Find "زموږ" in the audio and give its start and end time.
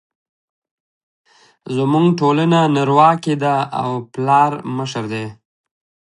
1.75-2.05